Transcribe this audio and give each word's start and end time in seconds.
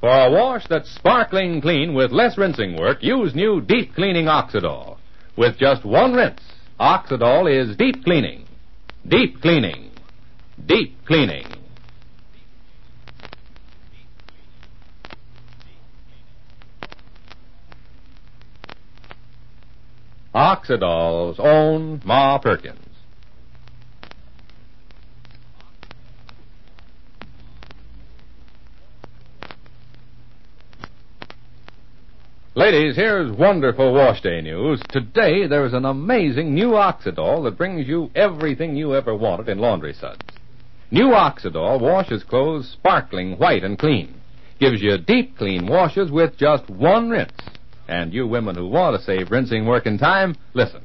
For 0.00 0.08
a 0.08 0.30
wash 0.30 0.64
that's 0.68 0.94
sparkling 0.94 1.60
clean 1.60 1.92
with 1.92 2.12
less 2.12 2.38
rinsing 2.38 2.76
work, 2.76 3.02
use 3.02 3.34
new 3.34 3.60
deep 3.60 3.94
cleaning 3.94 4.26
Oxydol. 4.26 4.98
With 5.36 5.58
just 5.58 5.84
one 5.84 6.12
rinse, 6.12 6.40
Oxydol 6.78 7.50
is 7.50 7.76
deep 7.76 8.04
cleaning. 8.04 8.46
Deep 9.06 9.40
cleaning. 9.40 9.90
Deep 10.66 11.04
cleaning. 11.04 11.46
Oxydol's 20.32 21.40
own 21.40 22.00
Ma 22.04 22.38
Perkins. 22.38 22.87
Ladies, 32.58 32.96
here's 32.96 33.30
wonderful 33.30 33.94
wash 33.94 34.20
day 34.20 34.40
news. 34.40 34.82
Today 34.88 35.46
there's 35.46 35.74
an 35.74 35.84
amazing 35.84 36.54
new 36.54 36.70
Oxydol 36.70 37.44
that 37.44 37.56
brings 37.56 37.86
you 37.86 38.10
everything 38.16 38.74
you 38.74 38.96
ever 38.96 39.14
wanted 39.14 39.48
in 39.48 39.60
laundry 39.60 39.92
suds. 39.92 40.26
New 40.90 41.10
Oxydol 41.10 41.80
washes 41.80 42.24
clothes 42.24 42.68
sparkling 42.68 43.38
white 43.38 43.62
and 43.62 43.78
clean. 43.78 44.20
Gives 44.58 44.82
you 44.82 44.98
deep 44.98 45.38
clean 45.38 45.68
washes 45.68 46.10
with 46.10 46.36
just 46.36 46.68
one 46.68 47.10
rinse. 47.10 47.30
And 47.86 48.12
you 48.12 48.26
women 48.26 48.56
who 48.56 48.66
want 48.66 48.98
to 48.98 49.06
save 49.06 49.30
rinsing 49.30 49.64
work 49.64 49.86
and 49.86 49.96
time, 49.96 50.34
listen. 50.52 50.82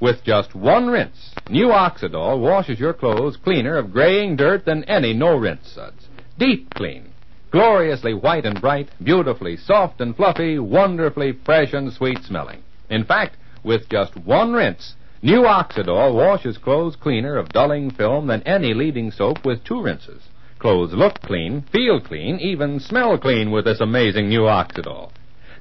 With 0.00 0.22
just 0.22 0.54
one 0.54 0.86
rinse, 0.86 1.34
new 1.50 1.66
Oxydol 1.66 2.38
washes 2.38 2.78
your 2.78 2.94
clothes 2.94 3.36
cleaner 3.42 3.76
of 3.76 3.92
graying 3.92 4.36
dirt 4.36 4.64
than 4.64 4.84
any 4.84 5.14
no 5.14 5.36
rinse 5.36 5.68
suds. 5.68 6.06
Deep 6.38 6.72
clean. 6.74 7.12
Gloriously 7.50 8.12
white 8.12 8.44
and 8.44 8.60
bright, 8.60 8.90
beautifully 9.02 9.56
soft 9.56 10.02
and 10.02 10.14
fluffy, 10.14 10.58
wonderfully 10.58 11.32
fresh 11.32 11.72
and 11.72 11.90
sweet 11.90 12.22
smelling. 12.24 12.62
In 12.90 13.04
fact, 13.04 13.36
with 13.64 13.88
just 13.88 14.14
one 14.18 14.52
rinse, 14.52 14.94
new 15.22 15.42
Oxydol 15.42 16.14
washes 16.14 16.58
clothes 16.58 16.94
cleaner 16.96 17.38
of 17.38 17.48
dulling 17.48 17.90
film 17.90 18.26
than 18.26 18.42
any 18.42 18.74
leading 18.74 19.10
soap 19.10 19.46
with 19.46 19.64
two 19.64 19.80
rinses. 19.80 20.28
Clothes 20.58 20.92
look 20.92 21.20
clean, 21.22 21.62
feel 21.72 22.00
clean, 22.00 22.38
even 22.38 22.80
smell 22.80 23.16
clean 23.16 23.50
with 23.50 23.64
this 23.64 23.80
amazing 23.80 24.28
new 24.28 24.42
Oxydol. 24.42 25.10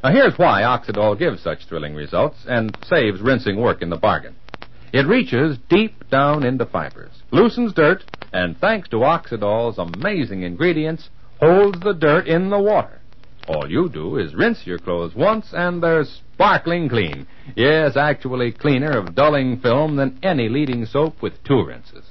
Now 0.03 0.11
here's 0.11 0.37
why 0.37 0.63
Oxydol 0.63 1.17
gives 1.17 1.41
such 1.41 1.67
thrilling 1.67 1.95
results 1.95 2.37
and 2.47 2.77
saves 2.83 3.21
rinsing 3.21 3.55
work 3.55 3.81
in 3.81 3.89
the 3.89 3.95
bargain. 3.95 4.35
It 4.91 5.07
reaches 5.07 5.57
deep 5.69 6.09
down 6.09 6.43
into 6.43 6.65
fibers, 6.65 7.23
loosens 7.31 7.73
dirt, 7.73 8.03
and 8.33 8.57
thanks 8.57 8.89
to 8.89 8.97
Oxydol's 8.97 9.77
amazing 9.77 10.43
ingredients, 10.43 11.09
holds 11.39 11.79
the 11.79 11.93
dirt 11.93 12.27
in 12.27 12.49
the 12.49 12.59
water. 12.59 12.99
All 13.47 13.69
you 13.69 13.87
do 13.89 14.17
is 14.17 14.35
rinse 14.35 14.65
your 14.65 14.77
clothes 14.77 15.15
once 15.15 15.47
and 15.53 15.81
they're 15.81 16.03
sparkling 16.03 16.89
clean. 16.89 17.27
Yes, 17.55 17.95
actually 17.95 18.51
cleaner 18.51 18.91
of 18.97 19.15
dulling 19.15 19.59
film 19.59 19.95
than 19.95 20.19
any 20.21 20.49
leading 20.49 20.85
soap 20.85 21.21
with 21.21 21.43
two 21.45 21.63
rinses. 21.63 22.05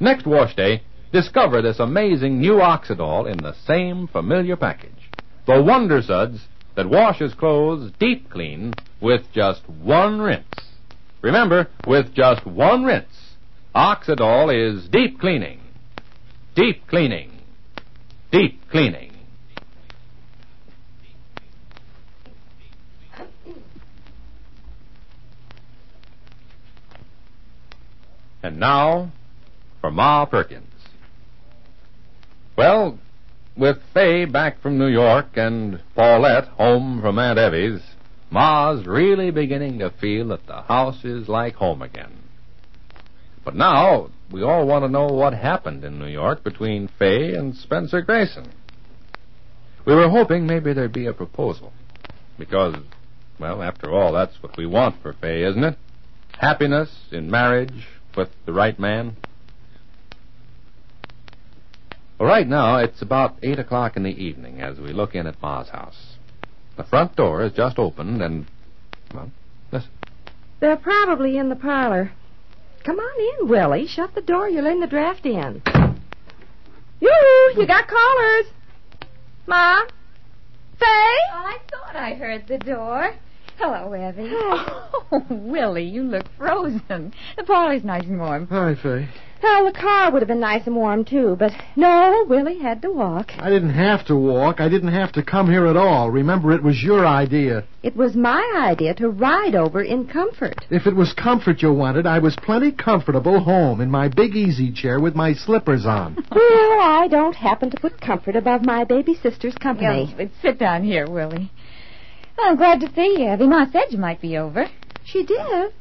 Next 0.00 0.26
wash 0.26 0.56
day, 0.56 0.82
discover 1.12 1.62
this 1.62 1.78
amazing 1.78 2.40
new 2.40 2.54
Oxydol 2.54 3.30
in 3.30 3.38
the 3.38 3.54
same 3.66 4.08
familiar 4.08 4.56
package. 4.56 4.90
The 5.46 5.62
Wonder 5.62 6.02
Suds 6.02 6.40
that 6.74 6.90
washes 6.90 7.34
clothes 7.34 7.92
deep 8.00 8.28
clean 8.30 8.74
with 9.00 9.22
just 9.32 9.68
one 9.68 10.20
rinse. 10.20 10.44
Remember, 11.22 11.68
with 11.86 12.12
just 12.14 12.44
one 12.44 12.82
rinse, 12.82 13.36
Oxydol 13.74 14.52
is 14.52 14.88
deep 14.88 15.20
cleaning. 15.20 15.60
Deep 16.56 16.86
cleaning. 16.88 17.33
Deep 18.34 18.68
cleaning. 18.68 19.12
And 28.42 28.58
now, 28.58 29.12
for 29.80 29.92
Ma 29.92 30.24
Perkins. 30.24 30.66
Well, 32.58 32.98
with 33.56 33.76
Fay 33.92 34.24
back 34.24 34.60
from 34.60 34.78
New 34.78 34.88
York 34.88 35.36
and 35.36 35.80
Paulette 35.94 36.48
home 36.48 37.00
from 37.00 37.20
Aunt 37.20 37.38
Evie's, 37.38 37.82
Ma's 38.32 38.84
really 38.84 39.30
beginning 39.30 39.78
to 39.78 39.90
feel 39.90 40.26
that 40.30 40.48
the 40.48 40.62
house 40.62 41.04
is 41.04 41.28
like 41.28 41.54
home 41.54 41.82
again. 41.82 42.23
But 43.44 43.54
now, 43.54 44.10
we 44.32 44.42
all 44.42 44.66
want 44.66 44.84
to 44.84 44.88
know 44.88 45.06
what 45.06 45.34
happened 45.34 45.84
in 45.84 45.98
New 45.98 46.06
York 46.06 46.42
between 46.42 46.88
Fay 46.98 47.34
and 47.34 47.54
Spencer 47.54 48.00
Grayson. 48.00 48.50
We 49.84 49.94
were 49.94 50.08
hoping 50.08 50.46
maybe 50.46 50.72
there'd 50.72 50.92
be 50.92 51.06
a 51.06 51.12
proposal. 51.12 51.72
Because, 52.38 52.74
well, 53.38 53.62
after 53.62 53.92
all, 53.92 54.12
that's 54.12 54.42
what 54.42 54.56
we 54.56 54.66
want 54.66 55.02
for 55.02 55.12
Fay, 55.12 55.44
isn't 55.44 55.62
it? 55.62 55.76
Happiness 56.38 56.88
in 57.12 57.30
marriage 57.30 57.86
with 58.16 58.30
the 58.46 58.52
right 58.52 58.78
man. 58.78 59.16
Well, 62.18 62.28
right 62.28 62.48
now, 62.48 62.78
it's 62.78 63.02
about 63.02 63.36
8 63.42 63.58
o'clock 63.58 63.96
in 63.96 64.04
the 64.04 64.10
evening 64.10 64.60
as 64.60 64.78
we 64.78 64.92
look 64.92 65.14
in 65.14 65.26
at 65.26 65.40
Ma's 65.42 65.68
house. 65.68 66.16
The 66.76 66.84
front 66.84 67.14
door 67.14 67.42
is 67.44 67.52
just 67.52 67.78
opened 67.78 68.22
and, 68.22 68.46
well, 69.12 69.30
listen. 69.70 69.90
They're 70.60 70.76
probably 70.76 71.36
in 71.36 71.50
the 71.50 71.56
parlor. 71.56 72.12
Come 72.84 72.98
on 72.98 73.40
in, 73.40 73.48
Willie. 73.48 73.86
Shut 73.86 74.14
the 74.14 74.20
door. 74.20 74.48
You're 74.48 74.62
letting 74.62 74.80
the 74.80 74.86
draft 74.86 75.24
in. 75.24 75.62
Yoo, 77.00 77.08
you 77.56 77.66
got 77.66 77.88
callers. 77.88 78.46
Ma? 79.46 79.80
Faye? 80.78 81.18
I 81.32 81.58
thought 81.70 81.96
I 81.96 82.14
heard 82.14 82.46
the 82.46 82.58
door. 82.58 83.14
Hello, 83.58 83.94
Evie. 83.94 84.30
Oh, 85.12 85.24
Willie, 85.30 85.84
you 85.84 86.02
look 86.02 86.24
frozen. 86.36 87.12
The 87.36 87.44
parlor's 87.44 87.84
nice 87.84 88.04
and 88.04 88.18
warm. 88.18 88.48
Hi, 88.48 88.74
Fay. 88.74 89.08
Well, 89.42 89.64
the 89.66 89.78
car 89.78 90.10
would 90.10 90.22
have 90.22 90.28
been 90.28 90.40
nice 90.40 90.66
and 90.66 90.74
warm, 90.74 91.04
too, 91.04 91.36
but 91.38 91.52
no, 91.76 92.24
Willie 92.28 92.58
had 92.58 92.80
to 92.82 92.90
walk. 92.90 93.32
I 93.38 93.50
didn't 93.50 93.74
have 93.74 94.06
to 94.06 94.16
walk. 94.16 94.60
I 94.60 94.68
didn't 94.68 94.92
have 94.92 95.12
to 95.12 95.22
come 95.22 95.50
here 95.50 95.66
at 95.66 95.76
all. 95.76 96.10
Remember, 96.10 96.52
it 96.52 96.62
was 96.62 96.82
your 96.82 97.06
idea. 97.06 97.64
It 97.82 97.94
was 97.94 98.14
my 98.14 98.42
idea 98.56 98.94
to 98.94 99.10
ride 99.10 99.54
over 99.54 99.82
in 99.82 100.06
comfort. 100.06 100.64
If 100.70 100.86
it 100.86 100.96
was 100.96 101.12
comfort 101.12 101.60
you 101.60 101.72
wanted, 101.72 102.06
I 102.06 102.20
was 102.20 102.36
plenty 102.36 102.72
comfortable 102.72 103.40
home 103.40 103.80
in 103.80 103.90
my 103.90 104.08
big 104.08 104.34
easy 104.34 104.72
chair 104.72 104.98
with 104.98 105.14
my 105.14 105.34
slippers 105.34 105.84
on. 105.84 106.16
well, 106.30 106.80
I 106.80 107.06
don't 107.10 107.36
happen 107.36 107.70
to 107.70 107.76
put 107.76 108.00
comfort 108.00 108.36
above 108.36 108.64
my 108.64 108.84
baby 108.84 109.14
sister's 109.22 109.54
company. 109.54 110.06
Yes, 110.08 110.14
but 110.16 110.30
sit 110.40 110.58
down 110.58 110.84
here, 110.84 111.08
Willie. 111.08 111.50
Well, 112.38 112.50
I'm 112.50 112.56
glad 112.56 112.80
to 112.80 112.92
see 112.94 113.16
you, 113.18 113.32
Evie. 113.32 113.46
Ma 113.46 113.66
said 113.70 113.84
you 113.90 113.98
might 113.98 114.20
be 114.20 114.38
over. 114.38 114.66
She 115.04 115.24
did? 115.24 115.72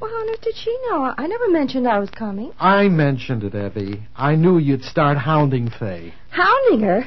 Well, 0.00 0.10
how 0.10 0.16
on 0.16 0.30
earth 0.30 0.40
did 0.40 0.56
she 0.56 0.76
know? 0.88 1.14
I 1.16 1.26
never 1.26 1.48
mentioned 1.48 1.86
I 1.86 1.98
was 1.98 2.10
coming. 2.10 2.52
I 2.58 2.88
mentioned 2.88 3.44
it, 3.44 3.54
Evie. 3.54 4.02
I 4.16 4.34
knew 4.34 4.58
you'd 4.58 4.82
start 4.82 5.16
hounding 5.18 5.70
Fay. 5.70 6.12
Hounding 6.30 6.80
her? 6.80 7.04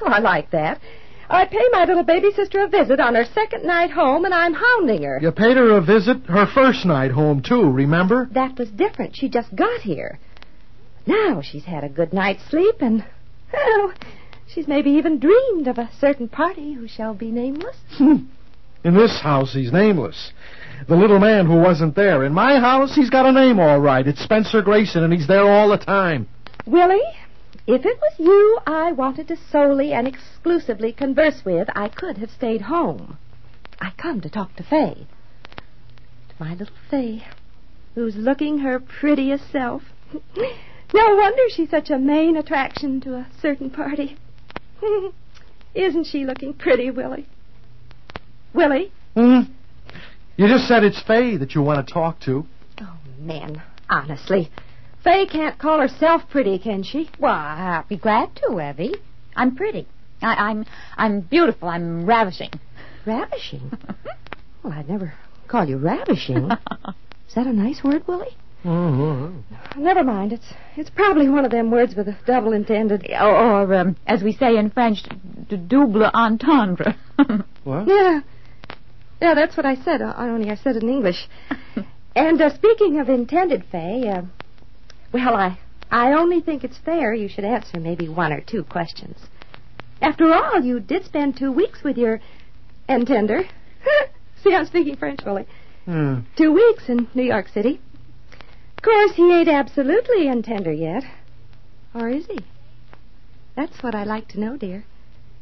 Oh, 0.00 0.06
I 0.06 0.18
like 0.18 0.50
that. 0.50 0.80
I 1.28 1.46
pay 1.46 1.64
my 1.72 1.84
little 1.84 2.02
baby 2.04 2.30
sister 2.32 2.62
a 2.64 2.68
visit 2.68 3.00
on 3.00 3.14
her 3.14 3.24
second 3.24 3.64
night 3.64 3.90
home, 3.90 4.24
and 4.24 4.34
I'm 4.34 4.54
hounding 4.54 5.02
her. 5.02 5.18
You 5.20 5.32
paid 5.32 5.56
her 5.56 5.76
a 5.76 5.80
visit 5.80 6.18
her 6.26 6.46
first 6.46 6.84
night 6.84 7.10
home, 7.10 7.42
too, 7.42 7.70
remember? 7.70 8.28
That 8.32 8.58
was 8.58 8.70
different. 8.70 9.16
She 9.16 9.28
just 9.28 9.54
got 9.54 9.80
here. 9.80 10.18
Now 11.06 11.42
she's 11.42 11.64
had 11.64 11.84
a 11.84 11.88
good 11.88 12.12
night's 12.12 12.44
sleep, 12.48 12.76
and, 12.80 13.04
well, 13.52 13.92
she's 14.46 14.68
maybe 14.68 14.90
even 14.90 15.18
dreamed 15.18 15.66
of 15.66 15.78
a 15.78 15.90
certain 15.98 16.28
party 16.28 16.74
who 16.74 16.86
shall 16.88 17.14
be 17.14 17.30
nameless. 17.30 17.76
Hmm. 17.96 18.26
In 18.84 18.94
this 18.94 19.18
house, 19.20 19.54
he's 19.54 19.72
nameless. 19.72 20.32
The 20.86 20.96
little 20.96 21.18
man 21.18 21.46
who 21.46 21.56
wasn't 21.56 21.94
there. 21.94 22.24
In 22.24 22.32
my 22.32 22.58
house, 22.58 22.94
he's 22.94 23.10
got 23.10 23.26
a 23.26 23.32
name 23.32 23.58
all 23.58 23.80
right. 23.80 24.06
It's 24.06 24.22
Spencer 24.22 24.62
Grayson, 24.62 25.02
and 25.02 25.12
he's 25.12 25.26
there 25.26 25.48
all 25.48 25.68
the 25.68 25.78
time. 25.78 26.28
Willie, 26.66 27.00
if 27.66 27.86
it 27.86 27.98
was 27.98 28.12
you 28.18 28.58
I 28.66 28.92
wanted 28.92 29.28
to 29.28 29.36
solely 29.50 29.92
and 29.92 30.06
exclusively 30.06 30.92
converse 30.92 31.42
with, 31.44 31.68
I 31.74 31.88
could 31.88 32.18
have 32.18 32.30
stayed 32.30 32.62
home. 32.62 33.16
I 33.80 33.92
come 33.96 34.20
to 34.20 34.28
talk 34.28 34.54
to 34.56 34.62
Fay. 34.62 35.06
To 36.28 36.34
my 36.38 36.54
little 36.54 36.76
Fay, 36.90 37.24
who's 37.94 38.16
looking 38.16 38.58
her 38.58 38.78
prettiest 38.78 39.50
self. 39.50 39.82
no 40.12 41.16
wonder 41.16 41.42
she's 41.48 41.70
such 41.70 41.88
a 41.88 41.98
main 41.98 42.36
attraction 42.36 43.00
to 43.02 43.14
a 43.14 43.26
certain 43.40 43.70
party. 43.70 44.18
Isn't 45.74 46.04
she 46.04 46.24
looking 46.24 46.52
pretty, 46.52 46.90
Willie? 46.90 47.26
Willie? 48.52 48.92
Hmm? 49.14 49.40
You 50.36 50.48
just 50.48 50.66
said 50.66 50.82
it's 50.82 51.00
Fay 51.02 51.36
that 51.36 51.54
you 51.54 51.62
want 51.62 51.86
to 51.86 51.92
talk 51.92 52.20
to. 52.20 52.44
Oh, 52.80 52.98
man, 53.18 53.62
honestly. 53.88 54.50
Fay 55.04 55.26
can't 55.26 55.58
call 55.58 55.80
herself 55.80 56.22
pretty, 56.30 56.58
can 56.58 56.82
she? 56.82 57.08
Well, 57.20 57.32
I'll 57.32 57.84
be 57.88 57.96
glad 57.96 58.34
to, 58.36 58.58
Evie. 58.60 58.94
I'm 59.36 59.54
pretty. 59.54 59.86
I, 60.22 60.34
I'm 60.34 60.64
I'm 60.96 61.20
beautiful. 61.20 61.68
I'm 61.68 62.06
ravishing. 62.06 62.50
Ravishing? 63.06 63.70
well, 64.62 64.72
I'd 64.72 64.88
never 64.88 65.14
call 65.46 65.66
you 65.66 65.76
ravishing. 65.76 66.50
Is 67.28 67.34
that 67.34 67.46
a 67.46 67.52
nice 67.52 67.84
word, 67.84 68.06
Willie? 68.08 68.36
Mm-hmm. 68.64 69.82
Never 69.82 70.02
mind. 70.02 70.32
It's 70.32 70.54
it's 70.76 70.90
probably 70.90 71.28
one 71.28 71.44
of 71.44 71.50
them 71.50 71.70
words 71.70 71.94
with 71.94 72.08
a 72.08 72.16
double 72.26 72.54
intended. 72.54 73.06
Or, 73.10 73.62
or 73.66 73.74
um, 73.74 73.96
as 74.06 74.22
we 74.22 74.32
say 74.32 74.56
in 74.56 74.70
French, 74.70 75.02
d- 75.48 75.56
double 75.56 76.04
entendre. 76.06 76.96
What? 77.64 77.86
Yeah. 77.86 78.20
Yeah, 79.24 79.32
that's 79.32 79.56
what 79.56 79.64
I 79.64 79.76
said. 79.76 80.02
uh, 80.02 80.12
Only 80.18 80.50
I 80.50 80.56
said 80.56 80.76
it 80.76 80.82
in 80.82 80.90
English. 80.90 81.26
and 82.14 82.42
uh, 82.42 82.54
speaking 82.54 83.00
of 83.00 83.08
intended, 83.08 83.64
Fay, 83.72 84.06
uh, 84.06 84.20
well, 85.14 85.34
I 85.34 85.58
I 85.90 86.12
only 86.12 86.42
think 86.42 86.62
it's 86.62 86.76
fair 86.76 87.14
you 87.14 87.30
should 87.30 87.46
answer 87.46 87.80
maybe 87.80 88.06
one 88.06 88.34
or 88.34 88.42
two 88.42 88.64
questions. 88.64 89.16
After 90.02 90.30
all, 90.30 90.60
you 90.60 90.78
did 90.78 91.06
spend 91.06 91.38
two 91.38 91.50
weeks 91.50 91.82
with 91.82 91.96
your 91.96 92.20
intender. 92.86 93.48
See, 94.42 94.54
I'm 94.54 94.66
speaking 94.66 94.96
French, 94.96 95.20
Willie. 95.24 95.46
Hmm. 95.86 96.16
Two 96.36 96.52
weeks 96.52 96.90
in 96.90 97.08
New 97.14 97.22
York 97.22 97.48
City. 97.48 97.80
Of 98.76 98.82
course, 98.82 99.12
he 99.14 99.32
ain't 99.32 99.48
absolutely 99.48 100.26
intender 100.26 100.78
yet. 100.78 101.02
Or 101.94 102.10
is 102.10 102.26
he? 102.26 102.40
That's 103.56 103.82
what 103.82 103.94
I'd 103.94 104.06
like 104.06 104.28
to 104.28 104.40
know, 104.40 104.58
dear. 104.58 104.84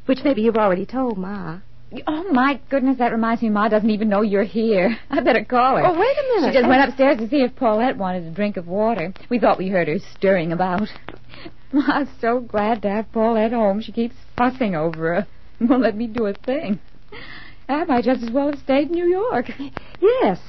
Which 0.07 0.21
maybe 0.23 0.43
you've 0.43 0.57
already 0.57 0.87
told 0.87 1.19
Ma. 1.19 1.59
Oh, 2.07 2.33
my 2.33 2.61
goodness, 2.71 2.99
that 2.99 3.13
reminds 3.13 3.43
me 3.43 3.51
Ma 3.51 3.69
doesn't 3.69 3.91
even 3.91 4.09
know 4.09 4.23
you're 4.23 4.45
here. 4.45 4.97
I 5.11 5.21
better 5.21 5.45
call 5.45 5.77
her. 5.77 5.87
Oh, 5.87 5.99
wait 5.99 6.17
a 6.17 6.35
minute. 6.35 6.53
She 6.53 6.59
just 6.59 6.69
went 6.69 6.89
upstairs 6.89 7.19
to 7.19 7.29
see 7.29 7.43
if 7.43 7.57
Paulette 7.57 7.97
wanted 7.97 8.25
a 8.25 8.31
drink 8.31 8.57
of 8.57 8.67
water. 8.67 9.13
We 9.31 9.39
thought 9.39 9.59
we 9.59 9.69
heard 9.69 9.89
her 9.89 9.99
stirring 10.15 10.53
about. 10.53 10.89
Ma's 11.73 12.09
so 12.21 12.41
glad 12.41 12.83
to 12.83 12.91
have 12.91 13.13
Paulette 13.13 13.53
home. 13.53 13.81
She 13.81 13.93
keeps 13.93 14.15
fussing 14.37 14.75
over 14.75 15.15
her. 15.15 15.27
Won't 15.61 15.83
let 15.83 15.97
me 15.97 16.07
do 16.07 16.27
a 16.27 16.35
thing. 16.35 16.81
I 17.69 17.85
might 17.85 18.05
just 18.05 18.23
as 18.23 18.31
well 18.31 18.51
have 18.51 18.59
stayed 18.59 18.89
in 18.89 18.93
New 18.93 19.07
York. 19.07 19.47
Yes. 20.01 20.41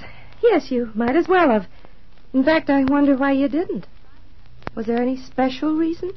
Yes, 0.42 0.72
you 0.72 0.92
might 0.94 1.16
as 1.16 1.28
well 1.28 1.50
have. 1.50 1.68
In 2.34 2.44
fact, 2.44 2.70
I 2.70 2.84
wonder 2.84 3.16
why 3.16 3.32
you 3.32 3.48
didn't. 3.48 3.88
Was 4.76 4.88
there 4.88 5.02
any 5.02 5.18
special 5.18 5.76
reason? 5.76 6.12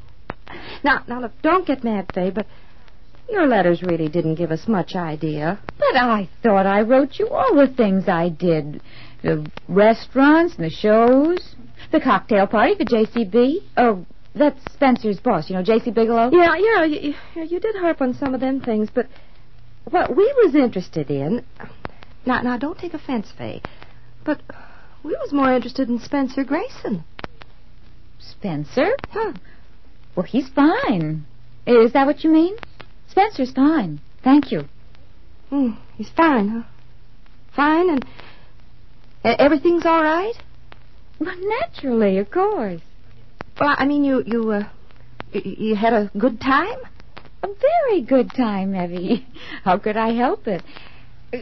Now, 0.82 1.04
now, 1.06 1.20
look, 1.20 1.32
don't 1.42 1.66
get 1.66 1.84
mad, 1.84 2.10
Fay, 2.14 2.30
but 2.30 2.46
your 3.28 3.46
letters 3.46 3.82
really 3.82 4.08
didn't 4.08 4.36
give 4.36 4.50
us 4.50 4.66
much 4.68 4.94
idea. 4.94 5.58
But 5.78 5.96
I 5.96 6.28
thought 6.42 6.66
I 6.66 6.82
wrote 6.82 7.18
you 7.18 7.28
all 7.28 7.54
the 7.54 7.72
things 7.72 8.08
I 8.08 8.28
did. 8.28 8.82
The 9.22 9.50
restaurants 9.68 10.54
and 10.56 10.64
the 10.64 10.70
shows. 10.70 11.54
The 11.92 12.00
cocktail 12.00 12.46
party 12.46 12.74
for 12.74 12.84
JCB. 12.84 13.56
Oh, 13.76 14.06
that's 14.34 14.60
Spencer's 14.72 15.18
boss, 15.18 15.48
you 15.48 15.56
know, 15.56 15.62
JC 15.62 15.94
Bigelow. 15.94 16.30
Yeah, 16.32 16.56
yeah, 16.56 16.84
you, 16.84 17.14
you, 17.34 17.42
you 17.44 17.60
did 17.60 17.74
harp 17.76 18.02
on 18.02 18.14
some 18.14 18.34
of 18.34 18.40
them 18.40 18.60
things, 18.60 18.88
but 18.94 19.06
what 19.84 20.14
we 20.14 20.24
was 20.44 20.54
interested 20.54 21.10
in... 21.10 21.44
Now, 22.26 22.42
now, 22.42 22.58
don't 22.58 22.78
take 22.78 22.92
offense, 22.92 23.32
Fay, 23.38 23.62
but 24.24 24.40
we 25.04 25.12
was 25.12 25.32
more 25.32 25.52
interested 25.54 25.88
in 25.88 26.00
Spencer 26.00 26.42
Grayson. 26.44 27.04
Spencer? 28.18 28.90
Huh. 29.10 29.32
Well, 30.16 30.26
he's 30.26 30.48
fine. 30.48 31.24
Is 31.66 31.92
that 31.92 32.06
what 32.06 32.24
you 32.24 32.30
mean? 32.30 32.56
Spencer's 33.16 33.52
fine. 33.52 33.98
Thank 34.22 34.52
you. 34.52 34.64
Hmm, 35.48 35.70
he's 35.96 36.10
fine, 36.10 36.48
huh? 36.48 36.62
Fine, 37.54 37.88
and 37.88 38.04
everything's 39.24 39.86
all 39.86 40.02
right? 40.02 40.34
Well, 41.18 41.34
naturally, 41.62 42.18
of 42.18 42.30
course. 42.30 42.82
Well, 43.58 43.74
I 43.78 43.86
mean, 43.86 44.04
you 44.04 44.22
you 44.26 44.50
uh, 44.50 44.68
you, 45.32 45.40
you 45.68 45.74
had 45.76 45.94
a 45.94 46.10
good 46.18 46.42
time. 46.42 46.78
A 47.42 47.48
very 47.48 48.02
good 48.02 48.32
time, 48.36 48.74
Evie. 48.74 49.26
How 49.64 49.78
could 49.78 49.96
I 49.96 50.12
help 50.12 50.46
it? 50.46 50.62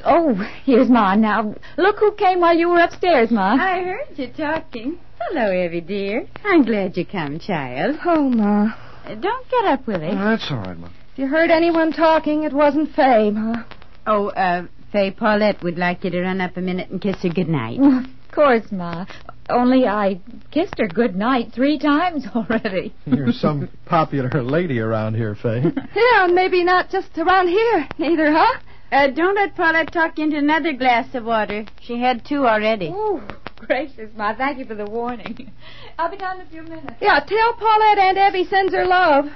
Oh, 0.05 0.35
here's 0.65 0.89
Ma 0.89 1.17
now. 1.17 1.57
Look 1.77 1.99
who 1.99 2.13
came 2.13 2.39
while 2.39 2.57
you 2.57 2.69
were 2.69 2.81
upstairs, 2.81 3.33
Ma. 3.33 3.55
I 3.55 3.83
heard 3.83 4.17
you 4.17 4.29
talking. 4.29 4.99
Hello, 5.21 5.53
Evie, 5.53 5.81
dear. 5.81 6.29
I'm 6.45 6.65
glad 6.65 6.97
you 6.97 7.05
come, 7.05 7.41
child. 7.41 7.97
Oh, 8.05 8.29
Ma. 8.29 8.75
Don't 9.09 9.51
get 9.51 9.65
up, 9.65 9.89
Willie. 9.89 10.11
Oh, 10.13 10.31
that's 10.31 10.47
all 10.53 10.59
right, 10.59 10.79
Ma. 10.79 10.89
If 11.15 11.19
you 11.19 11.27
heard 11.29 11.53
anyone 11.53 11.93
talking, 11.93 12.43
it 12.43 12.53
wasn't 12.53 12.93
Fay, 12.97 13.31
Ma. 13.31 13.63
Oh, 14.05 14.31
uh, 14.31 14.67
Fay 14.91 15.13
Paulette 15.13 15.63
would 15.63 15.79
like 15.79 16.03
you 16.03 16.11
to 16.11 16.21
run 16.23 16.41
up 16.41 16.57
a 16.57 16.61
minute 16.61 16.91
and 16.91 17.01
kiss 17.01 17.15
her 17.23 17.29
good 17.29 17.49
night. 17.49 17.79
Of 17.79 18.33
course, 18.33 18.65
Ma. 18.73 19.07
Only 19.49 19.87
I 19.87 20.21
kissed 20.51 20.77
her 20.79 20.89
good 20.89 21.15
night 21.15 21.53
three 21.55 21.79
times 21.79 22.27
already. 22.35 22.93
You're 23.07 23.31
some 23.31 23.69
popular 23.87 24.43
lady 24.43 24.81
around 24.81 25.15
here, 25.15 25.37
Fay. 25.41 25.63
Yeah, 25.95 26.25
and 26.25 26.35
maybe 26.35 26.65
not 26.65 26.91
just 26.91 27.17
around 27.17 27.47
here, 27.47 27.89
neither, 27.97 28.33
huh? 28.33 28.59
Uh, 28.91 29.07
don't 29.07 29.37
let 29.37 29.55
Paulette 29.55 29.93
talk 29.93 30.19
you 30.19 30.25
into 30.25 30.39
another 30.39 30.73
glass 30.73 31.15
of 31.15 31.25
water. 31.25 31.65
She 31.81 32.01
had 32.01 32.25
two 32.25 32.45
already. 32.45 32.91
Oh, 32.93 33.23
gracious, 33.59 34.11
Ma. 34.17 34.35
Thank 34.35 34.59
you 34.59 34.65
for 34.65 34.75
the 34.75 34.85
warning. 34.87 35.53
I'll 35.99 36.11
be 36.11 36.17
down 36.17 36.41
in 36.41 36.47
a 36.49 36.51
few 36.51 36.63
minutes. 36.65 36.95
Yeah, 37.01 37.21
tell 37.21 37.53
Paulette 37.55 37.99
Aunt 37.99 38.19
Evie 38.19 38.49
sends 38.49 38.75
her 38.75 38.85
love. 38.85 39.27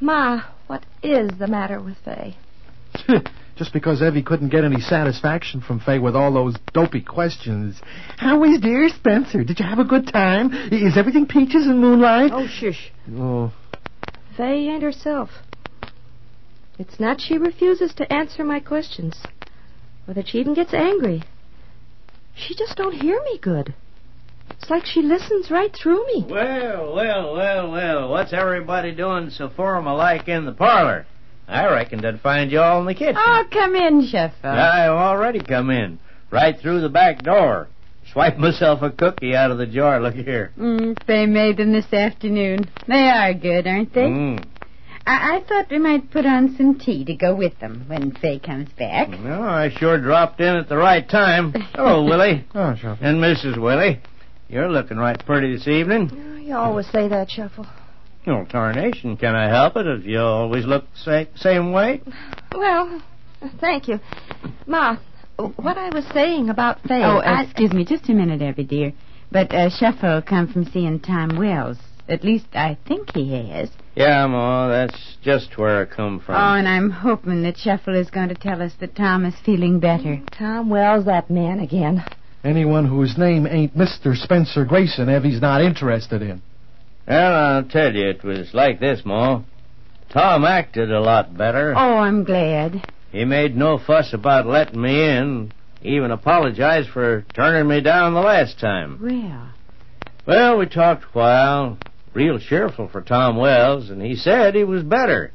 Ma, 0.00 0.42
what 0.66 0.84
is 1.02 1.30
the 1.38 1.46
matter 1.46 1.80
with 1.80 1.96
Fay? 2.04 2.36
Just 3.56 3.72
because 3.72 4.02
Evie 4.02 4.22
couldn't 4.22 4.50
get 4.50 4.64
any 4.64 4.80
satisfaction 4.80 5.62
from 5.62 5.80
Fay 5.80 5.98
with 5.98 6.14
all 6.14 6.32
those 6.32 6.56
dopey 6.74 7.00
questions. 7.00 7.80
How 8.18 8.44
is 8.44 8.60
dear 8.60 8.88
Spencer? 8.90 9.44
Did 9.44 9.58
you 9.58 9.64
have 9.64 9.78
a 9.78 9.84
good 9.84 10.12
time? 10.12 10.52
Is 10.70 10.98
everything 10.98 11.26
peaches 11.26 11.66
and 11.66 11.80
moonlight? 11.80 12.32
Oh, 12.34 12.46
shush. 12.46 12.92
Oh. 13.14 13.52
Fay 14.36 14.68
ain't 14.68 14.82
herself. 14.82 15.30
It's 16.78 17.00
not 17.00 17.22
she 17.22 17.38
refuses 17.38 17.94
to 17.94 18.12
answer 18.12 18.44
my 18.44 18.60
questions, 18.60 19.16
or 20.06 20.12
that 20.12 20.28
she 20.28 20.38
even 20.38 20.52
gets 20.52 20.74
angry. 20.74 21.22
She 22.34 22.54
just 22.54 22.76
don't 22.76 22.92
hear 22.92 23.18
me 23.22 23.38
good. 23.38 23.74
It's 24.50 24.70
like 24.70 24.84
she 24.86 25.02
listens 25.02 25.50
right 25.50 25.74
through 25.74 26.04
me. 26.06 26.26
Well, 26.28 26.94
well, 26.94 27.34
well, 27.34 27.70
well. 27.70 28.08
What's 28.10 28.32
everybody 28.32 28.92
doing 28.92 29.30
so 29.30 29.50
formal-like 29.54 30.28
in 30.28 30.44
the 30.44 30.52
parlor? 30.52 31.06
I 31.48 31.66
reckoned 31.66 32.04
I'd 32.04 32.20
find 32.20 32.50
you 32.50 32.60
all 32.60 32.80
in 32.80 32.86
the 32.86 32.94
kitchen. 32.94 33.16
Oh, 33.16 33.44
come 33.52 33.74
in, 33.76 34.06
Shuffle. 34.08 34.50
I've 34.50 34.90
already 34.90 35.40
come 35.40 35.70
in. 35.70 35.98
Right 36.30 36.58
through 36.60 36.80
the 36.80 36.88
back 36.88 37.22
door. 37.22 37.68
Swipe 38.12 38.36
myself 38.38 38.82
a 38.82 38.90
cookie 38.90 39.34
out 39.36 39.50
of 39.50 39.58
the 39.58 39.66
jar. 39.66 40.00
Look 40.00 40.14
here. 40.14 40.52
Mm, 40.58 40.96
Fay 41.06 41.26
made 41.26 41.56
them 41.56 41.72
this 41.72 41.92
afternoon. 41.92 42.68
They 42.88 43.08
are 43.08 43.34
good, 43.34 43.66
aren't 43.66 43.92
they? 43.94 44.02
Mm. 44.02 44.44
I-, 45.06 45.36
I 45.36 45.44
thought 45.48 45.70
we 45.70 45.78
might 45.78 46.10
put 46.10 46.26
on 46.26 46.56
some 46.56 46.78
tea 46.78 47.04
to 47.04 47.14
go 47.14 47.34
with 47.34 47.58
them 47.60 47.84
when 47.86 48.12
Fay 48.12 48.38
comes 48.40 48.68
back. 48.78 49.08
Well, 49.08 49.42
I 49.42 49.70
sure 49.70 49.98
dropped 50.00 50.40
in 50.40 50.54
at 50.56 50.68
the 50.68 50.76
right 50.76 51.08
time. 51.08 51.52
Hello, 51.74 52.04
Willie. 52.04 52.44
Oh, 52.54 52.74
sure. 52.74 52.96
And 53.00 53.18
Mrs. 53.18 53.60
Willie. 53.60 54.00
You're 54.48 54.70
looking 54.70 54.96
right 54.96 55.18
pretty 55.26 55.54
this 55.56 55.66
evening. 55.68 56.10
Oh, 56.12 56.36
You 56.36 56.54
always 56.56 56.86
say 56.88 57.08
that, 57.08 57.30
Shuffle. 57.30 57.66
No 58.26 58.44
tarnation. 58.44 59.16
Can 59.16 59.34
I 59.34 59.48
help 59.48 59.76
it 59.76 59.86
if 59.86 60.04
you 60.04 60.18
always 60.20 60.64
look 60.64 60.84
the 61.04 61.26
sa- 61.26 61.40
same 61.40 61.72
way? 61.72 62.00
Well, 62.54 63.00
thank 63.60 63.86
you. 63.88 64.00
Ma, 64.66 64.96
what 65.36 65.78
I 65.78 65.90
was 65.90 66.04
saying 66.12 66.48
about 66.50 66.80
Fay. 66.82 67.02
Oh, 67.04 67.18
I- 67.18 67.42
excuse 67.42 67.72
me, 67.72 67.84
just 67.84 68.08
a 68.08 68.12
minute, 68.12 68.42
Evie, 68.42 68.64
dear. 68.64 68.92
But 69.30 69.52
uh, 69.52 69.70
Shuffle 69.70 70.22
come 70.22 70.48
from 70.52 70.64
seeing 70.64 71.00
Tom 71.00 71.36
Wells. 71.38 71.78
At 72.08 72.22
least 72.22 72.46
I 72.54 72.78
think 72.86 73.10
he 73.14 73.48
has. 73.50 73.68
Yeah, 73.96 74.26
Ma, 74.28 74.68
that's 74.68 75.16
just 75.22 75.58
where 75.58 75.82
I 75.82 75.84
come 75.86 76.20
from. 76.20 76.36
Oh, 76.36 76.54
and 76.54 76.68
I'm 76.68 76.90
hoping 76.90 77.42
that 77.42 77.58
Shuffle 77.58 77.96
is 77.96 78.10
going 78.10 78.28
to 78.28 78.36
tell 78.36 78.62
us 78.62 78.72
that 78.78 78.94
Tom 78.94 79.24
is 79.24 79.34
feeling 79.44 79.80
better. 79.80 80.20
Tom 80.30 80.70
Wells, 80.70 81.06
that 81.06 81.28
man 81.30 81.58
again. 81.58 82.04
Anyone 82.46 82.84
whose 82.86 83.18
name 83.18 83.44
ain't 83.44 83.76
Mr. 83.76 84.16
Spencer 84.16 84.64
Grayson, 84.64 85.08
Evie's 85.08 85.40
not 85.40 85.62
interested 85.62 86.22
in. 86.22 86.40
Well, 87.08 87.34
I'll 87.34 87.64
tell 87.64 87.92
you, 87.92 88.08
it 88.08 88.22
was 88.22 88.54
like 88.54 88.78
this, 88.78 89.02
Ma. 89.04 89.42
Tom 90.10 90.44
acted 90.44 90.92
a 90.92 91.00
lot 91.00 91.36
better. 91.36 91.74
Oh, 91.76 91.96
I'm 91.96 92.22
glad. 92.22 92.86
He 93.10 93.24
made 93.24 93.56
no 93.56 93.78
fuss 93.84 94.12
about 94.12 94.46
letting 94.46 94.80
me 94.80 95.08
in, 95.08 95.52
even 95.82 96.12
apologized 96.12 96.90
for 96.90 97.26
turning 97.34 97.68
me 97.68 97.80
down 97.80 98.14
the 98.14 98.20
last 98.20 98.60
time. 98.60 99.00
Well, 99.02 99.48
Well, 100.24 100.58
we 100.58 100.66
talked 100.66 101.02
a 101.02 101.18
while, 101.18 101.78
real 102.14 102.38
cheerful 102.38 102.86
for 102.86 103.00
Tom 103.00 103.38
Wells, 103.38 103.90
and 103.90 104.00
he 104.00 104.14
said 104.14 104.54
he 104.54 104.62
was 104.62 104.84
better. 104.84 105.32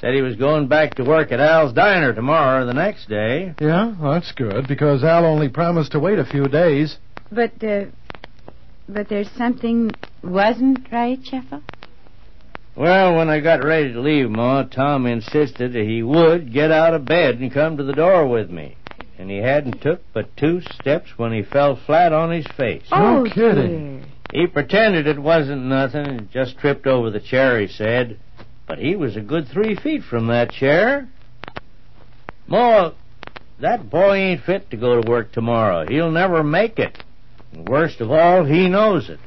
Said 0.00 0.14
he 0.14 0.22
was 0.22 0.36
going 0.36 0.68
back 0.68 0.94
to 0.94 1.04
work 1.04 1.32
at 1.32 1.40
Al's 1.40 1.72
Diner 1.72 2.14
tomorrow 2.14 2.62
or 2.62 2.64
the 2.66 2.72
next 2.72 3.08
day. 3.08 3.54
Yeah, 3.60 3.96
well, 4.00 4.12
that's 4.12 4.30
good, 4.32 4.68
because 4.68 5.02
Al 5.02 5.24
only 5.24 5.48
promised 5.48 5.92
to 5.92 5.98
wait 5.98 6.20
a 6.20 6.24
few 6.24 6.46
days. 6.46 6.96
but 7.32 7.52
uh, 7.64 7.86
but 8.88 9.08
there's 9.08 9.30
something 9.32 9.90
wasn't 10.22 10.86
right, 10.92 11.18
Shuffle. 11.22 11.62
Well, 12.76 13.16
when 13.16 13.28
I 13.28 13.40
got 13.40 13.64
ready 13.64 13.92
to 13.92 14.00
leave, 14.00 14.30
Ma, 14.30 14.62
Tom 14.62 15.04
insisted 15.04 15.72
that 15.72 15.84
he 15.84 16.00
would 16.02 16.52
get 16.52 16.70
out 16.70 16.94
of 16.94 17.04
bed 17.04 17.40
and 17.40 17.52
come 17.52 17.76
to 17.76 17.82
the 17.82 17.92
door 17.92 18.26
with 18.28 18.50
me. 18.50 18.76
And 19.18 19.28
he 19.28 19.38
hadn't 19.38 19.82
took 19.82 20.00
but 20.14 20.36
two 20.36 20.60
steps 20.80 21.10
when 21.16 21.32
he 21.32 21.42
fell 21.42 21.74
flat 21.74 22.12
on 22.12 22.30
his 22.30 22.46
face. 22.56 22.84
No 22.92 23.26
oh, 23.26 23.30
kidding. 23.34 23.98
dear. 23.98 24.42
He 24.42 24.46
pretended 24.46 25.08
it 25.08 25.18
wasn't 25.18 25.64
nothing 25.64 26.06
and 26.06 26.30
just 26.30 26.56
tripped 26.58 26.86
over 26.86 27.10
the 27.10 27.18
chair, 27.18 27.60
he 27.60 27.66
said. 27.66 28.20
But 28.68 28.78
he 28.78 28.96
was 28.96 29.16
a 29.16 29.22
good 29.22 29.48
three 29.48 29.76
feet 29.76 30.02
from 30.04 30.26
that 30.26 30.52
chair. 30.52 31.08
Ma, 32.46 32.92
that 33.60 33.88
boy 33.90 34.14
ain't 34.14 34.44
fit 34.44 34.70
to 34.70 34.76
go 34.76 35.00
to 35.00 35.10
work 35.10 35.32
tomorrow. 35.32 35.86
He'll 35.88 36.10
never 36.10 36.44
make 36.44 36.78
it. 36.78 37.02
And 37.52 37.66
worst 37.66 38.00
of 38.02 38.10
all, 38.10 38.44
he 38.44 38.68
knows 38.68 39.08
it. 39.08 39.18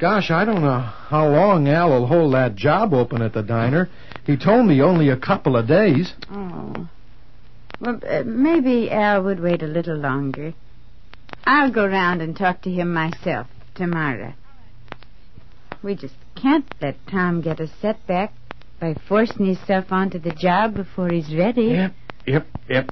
Gosh, 0.00 0.30
I 0.30 0.46
don't 0.46 0.62
know 0.62 0.78
how 0.80 1.28
long 1.28 1.68
Al 1.68 1.90
will 1.90 2.06
hold 2.06 2.32
that 2.32 2.56
job 2.56 2.94
open 2.94 3.20
at 3.20 3.34
the 3.34 3.42
diner. 3.42 3.90
He 4.24 4.38
told 4.38 4.66
me 4.66 4.80
only 4.80 5.10
a 5.10 5.16
couple 5.16 5.56
of 5.56 5.68
days. 5.68 6.14
Oh. 6.30 6.88
Well, 7.80 8.00
uh, 8.08 8.22
maybe 8.24 8.90
Al 8.90 9.22
would 9.24 9.40
wait 9.40 9.62
a 9.62 9.66
little 9.66 9.96
longer. 9.96 10.54
I'll 11.44 11.70
go 11.70 11.86
round 11.86 12.22
and 12.22 12.34
talk 12.34 12.62
to 12.62 12.70
him 12.70 12.94
myself 12.94 13.46
tomorrow. 13.74 14.32
We 15.82 15.94
just 15.94 16.14
can't 16.34 16.66
let 16.80 16.96
Tom 17.06 17.42
get 17.42 17.60
a 17.60 17.68
setback 17.80 18.32
by 18.80 18.94
forcing 19.08 19.46
himself 19.46 19.86
onto 19.90 20.18
the 20.18 20.32
job 20.32 20.74
before 20.74 21.10
he's 21.10 21.32
ready. 21.34 21.66
Yep, 21.66 21.92
yep, 22.26 22.46
yep. 22.68 22.90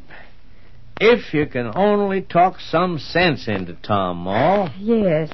If 1.01 1.33
you 1.33 1.47
can 1.47 1.73
only 1.75 2.23
talk 2.23 2.61
some 2.61 2.99
sense 2.99 3.49
into 3.49 3.75
Tom, 3.75 4.19
Ma. 4.19 4.69
Yes. 4.79 5.31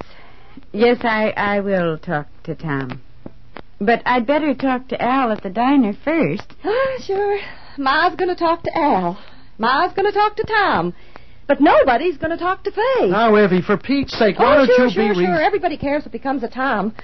Yes, 0.72 0.98
I, 1.02 1.30
I 1.36 1.60
will 1.60 1.98
talk 1.98 2.26
to 2.44 2.54
Tom. 2.54 3.00
But 3.80 4.02
I'd 4.06 4.26
better 4.26 4.54
talk 4.54 4.88
to 4.88 5.02
Al 5.02 5.32
at 5.32 5.42
the 5.42 5.50
diner 5.50 5.92
first. 6.04 6.52
Ah, 6.64 7.02
sure. 7.04 7.38
Ma's 7.76 8.14
going 8.16 8.28
to 8.28 8.36
talk 8.36 8.62
to 8.62 8.78
Al. 8.78 9.18
Ma's 9.58 9.92
going 9.94 10.06
to 10.06 10.12
talk 10.12 10.36
to 10.36 10.44
Tom. 10.44 10.94
But 11.46 11.60
nobody's 11.60 12.16
going 12.16 12.30
to 12.30 12.36
talk 12.36 12.64
to 12.64 12.70
Fay. 12.70 13.08
Now, 13.10 13.36
Evie, 13.36 13.62
for 13.62 13.76
Pete's 13.76 14.16
sake, 14.16 14.38
why 14.38 14.54
oh, 14.54 14.66
don't 14.66 14.76
sure, 14.76 14.86
you 14.86 14.90
sure, 14.92 15.08
be 15.08 15.14
sure. 15.14 15.38
rea- 15.38 15.44
Everybody 15.44 15.76
cares 15.76 16.04
what 16.04 16.12
becomes 16.12 16.42
of 16.42 16.52
Tom. 16.52 16.94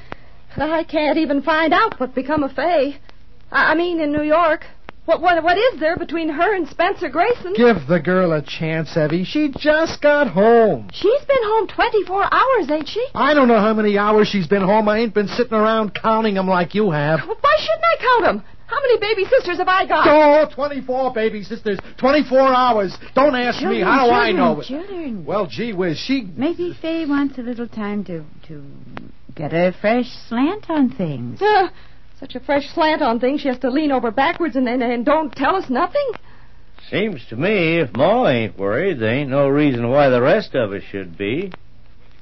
And 0.54 0.72
I 0.72 0.84
can't 0.84 1.18
even 1.18 1.42
find 1.42 1.72
out 1.72 1.98
what 2.00 2.14
become 2.14 2.42
of 2.42 2.52
Fay. 2.52 2.98
I 3.50 3.72
I 3.72 3.74
mean, 3.74 4.00
in 4.00 4.12
New 4.12 4.22
York. 4.22 4.64
What, 5.06 5.22
what, 5.22 5.42
what 5.42 5.56
is 5.58 5.80
there 5.80 5.96
between 5.96 6.28
her 6.28 6.54
and 6.54 6.68
Spencer 6.68 7.08
Grayson? 7.08 7.54
Give 7.56 7.76
the 7.88 7.98
girl 7.98 8.32
a 8.32 8.42
chance, 8.42 8.96
Evie. 8.96 9.24
She 9.24 9.50
just 9.58 10.00
got 10.00 10.28
home. 10.28 10.88
She's 10.92 11.24
been 11.24 11.42
home 11.42 11.66
24 11.66 12.22
hours, 12.32 12.70
ain't 12.70 12.86
she? 12.88 13.04
I 13.14 13.34
don't 13.34 13.48
know 13.48 13.58
how 13.58 13.74
many 13.74 13.98
hours 13.98 14.28
she's 14.28 14.46
been 14.46 14.62
home. 14.62 14.88
I 14.88 14.98
ain't 14.98 15.14
been 15.14 15.26
sitting 15.26 15.54
around 15.54 15.94
counting 15.94 16.36
'em 16.38 16.46
like 16.46 16.74
you 16.76 16.90
have. 16.92 17.20
Well, 17.26 17.36
why 17.40 17.56
shouldn't 17.58 17.84
I 17.84 17.96
count 18.02 18.26
'em? 18.28 18.44
How 18.66 18.76
many 18.82 18.98
baby 19.00 19.24
sisters 19.28 19.56
have 19.58 19.66
I 19.66 19.84
got? 19.84 20.06
Oh, 20.06 20.54
24 20.54 21.12
baby 21.12 21.42
sisters. 21.42 21.78
24 21.96 22.38
hours. 22.40 22.96
Don't 23.16 23.34
ask 23.34 23.56
me 23.58 23.80
Children, 23.80 23.82
how 23.82 24.10
I 24.10 24.30
know 24.30 24.60
it. 24.60 24.66
Children. 24.66 25.24
Well, 25.24 25.46
gee 25.48 25.72
whiz, 25.72 25.98
she... 25.98 26.28
Maybe 26.36 26.72
Fay 26.80 27.04
wants 27.04 27.36
a 27.36 27.42
little 27.42 27.66
time 27.66 28.04
to 28.04 28.24
to 28.46 28.62
get 29.34 29.52
a 29.52 29.72
fresh 29.80 30.06
slant 30.28 30.70
on 30.70 30.90
things. 30.90 31.42
Uh, 31.42 31.70
such 32.20 32.34
a 32.34 32.40
fresh 32.40 32.68
slant 32.74 33.00
on 33.00 33.18
things, 33.18 33.40
she 33.40 33.48
has 33.48 33.58
to 33.60 33.70
lean 33.70 33.90
over 33.90 34.10
backwards 34.10 34.54
and, 34.54 34.68
and, 34.68 34.82
and 34.82 35.06
don't 35.06 35.34
tell 35.34 35.56
us 35.56 35.70
nothing. 35.70 36.12
Seems 36.90 37.24
to 37.30 37.36
me 37.36 37.78
if 37.78 37.94
Ma 37.94 38.28
ain't 38.28 38.58
worried, 38.58 39.00
there 39.00 39.14
ain't 39.14 39.30
no 39.30 39.48
reason 39.48 39.88
why 39.88 40.10
the 40.10 40.20
rest 40.20 40.54
of 40.54 40.72
us 40.72 40.82
should 40.82 41.16
be. 41.16 41.52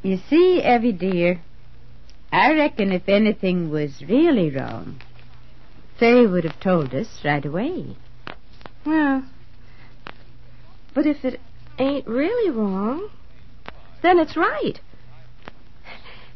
You 0.03 0.19
see, 0.31 0.63
Evie 0.63 0.93
dear, 0.93 1.41
I 2.31 2.53
reckon 2.53 2.93
if 2.93 3.09
anything 3.09 3.71
was 3.71 4.03
really 4.09 4.51
wrong, 4.51 5.01
Fay 5.99 6.27
would 6.27 6.45
have 6.45 6.61
told 6.61 6.95
us 6.95 7.09
right 7.25 7.45
away. 7.45 7.97
Well, 8.87 9.25
but 10.95 11.07
if 11.07 11.25
it 11.25 11.41
ain't 11.79 12.07
really 12.07 12.51
wrong, 12.51 13.11
then 14.03 14.19
it's 14.21 14.37
right. 14.37 14.81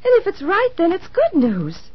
And 0.05 0.21
if 0.21 0.27
it's 0.27 0.43
right, 0.43 0.71
then 0.77 0.91
it's 0.93 1.07
good 1.07 1.39
news. 1.39 1.92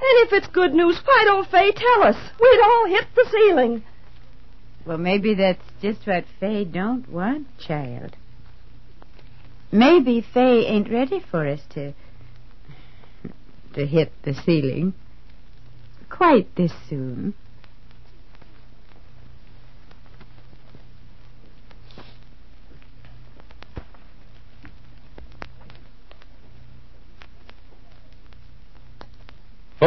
And 0.00 0.26
if 0.26 0.32
it's 0.32 0.46
good 0.48 0.74
news, 0.74 1.00
why 1.04 1.22
don't 1.24 1.50
Fay 1.50 1.72
tell 1.72 2.02
us? 2.04 2.16
We'd 2.40 2.60
all 2.62 2.86
hit 2.86 3.06
the 3.16 3.28
ceiling. 3.30 3.82
Well, 4.86 4.98
maybe 4.98 5.34
that's 5.34 5.62
just 5.82 6.06
what 6.06 6.24
Fay 6.38 6.64
don't 6.64 7.08
want, 7.10 7.46
child. 7.58 8.16
Maybe 9.72 10.20
Fay 10.20 10.66
ain't 10.66 10.90
ready 10.90 11.20
for 11.20 11.46
us 11.46 11.60
to 11.70 11.92
to 13.74 13.86
hit 13.86 14.10
the 14.22 14.34
ceiling 14.34 14.94
quite 16.08 16.54
this 16.56 16.72
soon. 16.88 17.34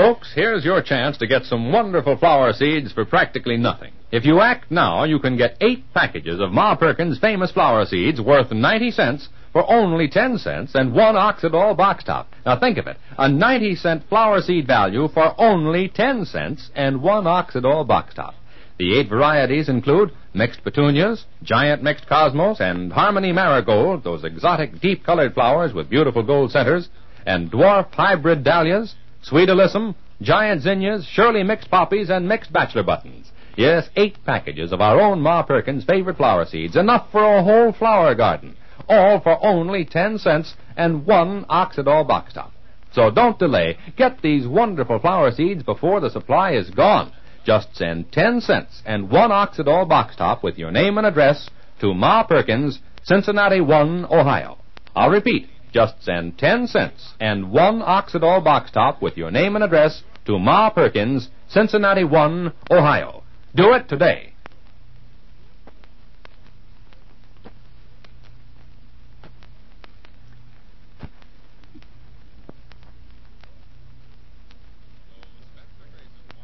Folks, 0.02 0.32
here's 0.34 0.66
your 0.66 0.82
chance 0.82 1.16
to 1.18 1.28
get 1.28 1.44
some 1.44 1.72
wonderful 1.72 2.18
flower 2.18 2.54
seeds 2.54 2.92
for 2.92 3.06
practically 3.06 3.56
nothing. 3.56 3.94
If 4.12 4.26
you 4.26 4.42
act 4.42 4.72
now, 4.72 5.04
you 5.04 5.20
can 5.20 5.38
get 5.38 5.58
eight 5.62 5.84
packages 5.94 6.40
of 6.40 6.52
Ma 6.52 6.76
Perkins' 6.76 7.20
famous 7.20 7.52
flower 7.52 7.86
seeds 7.86 8.20
worth 8.20 8.52
90 8.52 8.90
cents 8.90 9.30
for 9.54 9.64
only 9.72 10.08
10 10.08 10.40
cents 10.40 10.72
and 10.74 10.96
one 10.96 11.14
Oxydol 11.14 11.78
box 11.78 12.04
top. 12.04 12.34
Now 12.48 12.60
think 12.60 12.80
of 12.80 12.88
it. 12.88 12.98
A 13.20 13.30
90 13.30 13.76
cent 13.76 14.10
flower 14.10 14.42
seed 14.42 14.66
value 14.66 15.08
for 15.08 15.40
only 15.40 15.88
10 15.88 16.26
cents 16.26 16.72
and 16.74 17.04
one 17.04 17.26
Oxydol 17.26 17.86
box 17.86 18.16
top. 18.16 18.34
The 18.80 18.98
eight 18.98 19.08
varieties 19.08 19.70
include 19.70 20.14
mixed 20.34 20.64
petunias, 20.64 21.26
giant 21.44 21.84
mixed 21.84 22.08
cosmos, 22.08 22.60
and 22.60 22.92
harmony 22.92 23.34
marigold, 23.34 24.04
those 24.04 24.24
exotic 24.24 24.82
deep 24.82 25.06
colored 25.06 25.36
flowers 25.36 25.76
with 25.76 25.92
beautiful 25.92 26.24
gold 26.24 26.50
centers, 26.50 26.90
and 27.24 27.52
dwarf 27.52 27.94
hybrid 27.94 28.44
dahlias, 28.44 28.96
sweet 29.22 29.50
alyssum, 29.50 29.96
giant 30.22 30.62
zinnias, 30.62 31.06
Shirley 31.06 31.44
mixed 31.44 31.70
poppies, 31.70 32.10
and 32.10 32.28
mixed 32.28 32.52
bachelor 32.52 32.84
buttons. 32.84 33.32
Yes, 33.58 33.90
eight 33.96 34.18
packages 34.26 34.72
of 34.72 34.82
our 34.82 35.00
own 35.00 35.22
Ma 35.22 35.44
Perkins' 35.44 35.84
favorite 35.84 36.18
flower 36.18 36.46
seeds, 36.46 36.76
enough 36.76 37.12
for 37.12 37.24
a 37.24 37.44
whole 37.44 37.74
flower 37.74 38.16
garden, 38.16 38.56
all 38.88 39.20
for 39.20 39.44
only 39.46 39.86
10 39.86 40.18
cents 40.20 40.56
and 40.78 41.06
one 41.06 41.46
Oxydol 41.46 42.08
box 42.08 42.34
top. 42.34 42.52
So 42.94 43.10
don't 43.10 43.40
delay. 43.40 43.78
Get 43.98 44.22
these 44.22 44.48
wonderful 44.48 45.00
flower 45.00 45.32
seeds 45.32 45.64
before 45.64 46.00
the 46.00 46.10
supply 46.10 46.54
is 46.54 46.70
gone. 46.70 47.12
Just 47.46 47.76
send 47.76 48.12
10 48.12 48.42
cents 48.42 48.82
and 48.86 49.10
one 49.10 49.32
Oxydol 49.32 49.88
box 49.88 50.16
top 50.16 50.44
with 50.44 50.58
your 50.58 50.72
name 50.72 50.98
and 50.98 51.08
address 51.08 51.50
to 51.80 51.94
Ma 51.94 52.24
Perkins, 52.24 52.80
Cincinnati 53.04 53.62
1, 53.62 54.06
Ohio. 54.06 54.58
I'll 54.96 55.10
repeat. 55.10 55.48
Just 55.74 56.04
send 56.04 56.38
10 56.38 56.68
cents 56.68 57.14
and 57.20 57.52
one 57.52 57.82
Oxydol 57.82 58.44
box 58.44 58.72
top 58.72 59.02
with 59.02 59.16
your 59.16 59.32
name 59.32 59.56
and 59.56 59.64
address 59.64 60.04
to 60.26 60.38
Ma 60.38 60.70
Perkins, 60.70 61.30
Cincinnati 61.48 62.04
1, 62.04 62.54
Ohio. 62.70 63.24
Do 63.56 63.74
it 63.74 63.88
today. 63.88 64.34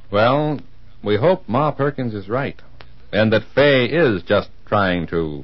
Well, 0.10 0.60
we 1.03 1.17
hope 1.17 1.43
Ma 1.48 1.72
Perkins 1.72 2.13
is 2.13 2.29
right, 2.29 2.60
and 3.12 3.31
that 3.34 3.43
Fay 3.53 3.86
is 3.86 4.24
just 4.24 4.50
trying 4.65 5.05
to 5.07 5.43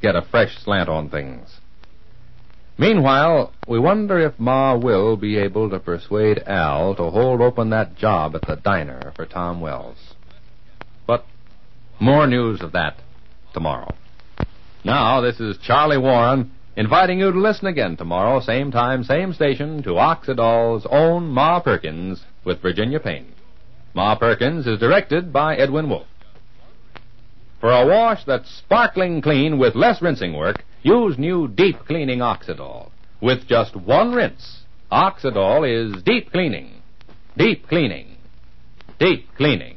get 0.00 0.14
a 0.14 0.22
fresh 0.22 0.56
slant 0.56 0.88
on 0.88 1.10
things. 1.10 1.60
Meanwhile, 2.76 3.52
we 3.68 3.78
wonder 3.78 4.18
if 4.18 4.38
Ma 4.38 4.74
will 4.76 5.16
be 5.16 5.36
able 5.38 5.70
to 5.70 5.78
persuade 5.78 6.42
Al 6.46 6.96
to 6.96 7.10
hold 7.10 7.40
open 7.40 7.70
that 7.70 7.96
job 7.96 8.34
at 8.34 8.42
the 8.42 8.56
diner 8.56 9.12
for 9.14 9.26
Tom 9.26 9.60
Wells. 9.60 10.14
But 11.06 11.24
more 12.00 12.26
news 12.26 12.60
of 12.62 12.72
that 12.72 12.96
tomorrow. 13.52 13.94
Now, 14.84 15.20
this 15.20 15.38
is 15.38 15.56
Charlie 15.58 15.98
Warren 15.98 16.50
inviting 16.76 17.20
you 17.20 17.30
to 17.30 17.38
listen 17.38 17.68
again 17.68 17.96
tomorrow, 17.96 18.40
same 18.40 18.72
time, 18.72 19.04
same 19.04 19.32
station, 19.32 19.82
to 19.84 19.90
Oxydol's 19.90 20.86
own 20.90 21.28
Ma 21.28 21.60
Perkins 21.60 22.24
with 22.44 22.60
Virginia 22.60 22.98
Payne. 22.98 23.32
Ma 23.94 24.16
Perkins 24.16 24.66
is 24.66 24.80
directed 24.80 25.32
by 25.32 25.54
Edwin 25.54 25.88
Wolfe. 25.88 26.08
For 27.60 27.70
a 27.70 27.86
wash 27.86 28.24
that's 28.24 28.50
sparkling 28.50 29.22
clean 29.22 29.58
with 29.58 29.76
less 29.76 30.02
rinsing 30.02 30.34
work, 30.36 30.64
use 30.84 31.18
new 31.18 31.48
deep 31.48 31.76
cleaning 31.86 32.20
Oxydol. 32.20 32.90
With 33.20 33.48
just 33.48 33.74
one 33.74 34.12
rinse, 34.12 34.60
Oxydol 34.92 35.64
is 35.66 36.02
deep 36.04 36.30
cleaning. 36.30 36.82
Deep 37.36 37.66
cleaning. 37.68 38.16
Deep 39.00 39.26
cleaning. 39.36 39.76